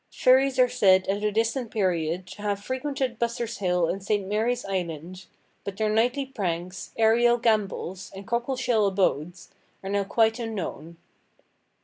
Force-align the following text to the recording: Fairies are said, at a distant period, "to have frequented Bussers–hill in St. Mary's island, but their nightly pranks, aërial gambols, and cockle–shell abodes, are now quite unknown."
Fairies 0.11 0.57
are 0.57 0.67
said, 0.67 1.07
at 1.07 1.23
a 1.23 1.31
distant 1.31 1.69
period, 1.69 2.25
"to 2.25 2.41
have 2.41 2.59
frequented 2.59 3.19
Bussers–hill 3.19 3.87
in 3.87 3.99
St. 4.01 4.27
Mary's 4.27 4.65
island, 4.65 5.27
but 5.63 5.77
their 5.77 5.89
nightly 5.89 6.25
pranks, 6.25 6.91
aërial 6.97 7.39
gambols, 7.39 8.11
and 8.15 8.25
cockle–shell 8.25 8.87
abodes, 8.87 9.49
are 9.83 9.91
now 9.91 10.03
quite 10.03 10.39
unknown." 10.39 10.97